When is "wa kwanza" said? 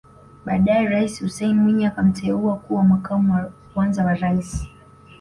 3.33-4.03